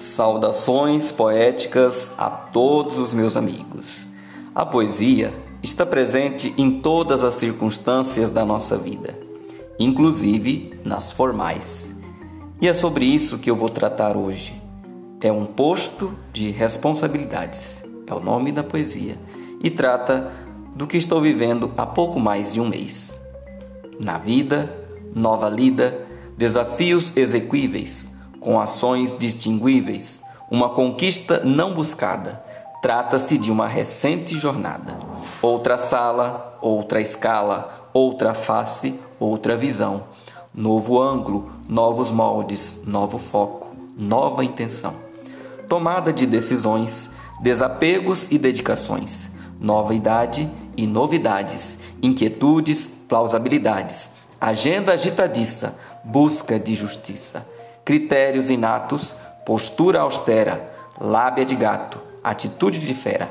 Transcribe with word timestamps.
Saudações 0.00 1.12
poéticas 1.12 2.10
a 2.16 2.30
todos 2.30 2.98
os 2.98 3.12
meus 3.12 3.36
amigos. 3.36 4.08
A 4.54 4.64
poesia 4.64 5.30
está 5.62 5.84
presente 5.84 6.54
em 6.56 6.80
todas 6.80 7.22
as 7.22 7.34
circunstâncias 7.34 8.30
da 8.30 8.42
nossa 8.42 8.78
vida, 8.78 9.14
inclusive 9.78 10.72
nas 10.86 11.12
formais. 11.12 11.94
E 12.62 12.66
é 12.66 12.72
sobre 12.72 13.04
isso 13.04 13.36
que 13.36 13.50
eu 13.50 13.54
vou 13.54 13.68
tratar 13.68 14.16
hoje. 14.16 14.54
É 15.20 15.30
um 15.30 15.44
posto 15.44 16.14
de 16.32 16.50
responsabilidades, 16.50 17.84
é 18.06 18.14
o 18.14 18.20
nome 18.20 18.52
da 18.52 18.64
poesia, 18.64 19.18
e 19.62 19.68
trata 19.68 20.32
do 20.74 20.86
que 20.86 20.96
estou 20.96 21.20
vivendo 21.20 21.72
há 21.76 21.84
pouco 21.84 22.18
mais 22.18 22.54
de 22.54 22.58
um 22.58 22.66
mês. 22.66 23.14
Na 24.02 24.16
vida, 24.16 24.74
nova 25.14 25.50
lida, 25.50 26.06
desafios 26.38 27.14
exequíveis 27.14 28.08
com 28.40 28.58
ações 28.58 29.16
distinguíveis, 29.16 30.22
uma 30.50 30.70
conquista 30.70 31.40
não 31.44 31.74
buscada. 31.74 32.42
Trata-se 32.82 33.36
de 33.36 33.52
uma 33.52 33.68
recente 33.68 34.38
jornada. 34.38 34.98
Outra 35.42 35.76
sala, 35.76 36.58
outra 36.62 37.00
escala, 37.00 37.90
outra 37.92 38.32
face, 38.32 38.98
outra 39.18 39.56
visão. 39.56 40.04
Novo 40.52 41.00
ângulo, 41.00 41.52
novos 41.68 42.10
moldes, 42.10 42.80
novo 42.86 43.18
foco, 43.18 43.70
nova 43.96 44.42
intenção. 44.42 44.94
Tomada 45.68 46.12
de 46.12 46.26
decisões, 46.26 47.08
desapegos 47.40 48.26
e 48.30 48.38
dedicações. 48.38 49.28
Nova 49.60 49.94
idade 49.94 50.50
e 50.74 50.86
novidades, 50.86 51.76
inquietudes, 52.02 52.86
plausibilidades. 53.06 54.10
Agenda 54.40 54.94
agitadiça, 54.94 55.76
busca 56.02 56.58
de 56.58 56.74
justiça 56.74 57.46
critérios 57.90 58.50
inatos, 58.50 59.16
postura 59.44 60.02
austera, 60.02 60.72
lábia 61.00 61.44
de 61.44 61.56
gato, 61.56 61.98
atitude 62.22 62.78
de 62.78 62.94
fera, 62.94 63.28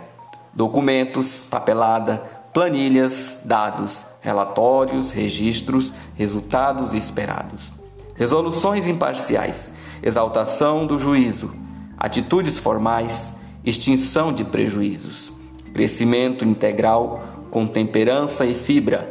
documentos, 0.53 1.45
papelada, 1.49 2.21
planilhas, 2.51 3.37
dados, 3.45 4.05
relatórios, 4.19 5.11
registros, 5.11 5.93
resultados 6.13 6.93
esperados, 6.93 7.71
resoluções 8.15 8.85
imparciais, 8.85 9.71
exaltação 10.03 10.85
do 10.85 10.99
juízo, 10.99 11.53
atitudes 11.97 12.59
formais, 12.59 13.31
extinção 13.63 14.33
de 14.33 14.43
prejuízos, 14.43 15.31
crescimento 15.73 16.43
integral 16.43 17.45
com 17.49 17.65
temperança 17.65 18.45
e 18.45 18.53
fibra, 18.53 19.09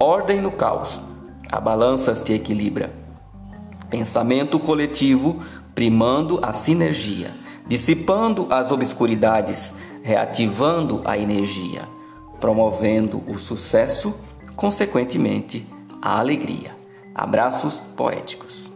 ordem 0.00 0.40
no 0.40 0.52
caos, 0.52 0.98
a 1.52 1.60
balança 1.60 2.14
se 2.14 2.32
equilibra 2.32 3.04
Pensamento 3.88 4.58
coletivo 4.58 5.40
primando 5.74 6.38
a 6.42 6.52
sinergia, 6.52 7.34
dissipando 7.66 8.46
as 8.50 8.70
obscuridades, 8.72 9.72
reativando 10.02 11.02
a 11.04 11.18
energia, 11.18 11.88
promovendo 12.40 13.22
o 13.26 13.38
sucesso, 13.38 14.14
consequentemente, 14.54 15.66
a 16.00 16.18
alegria. 16.18 16.76
Abraços 17.14 17.80
poéticos. 17.96 18.75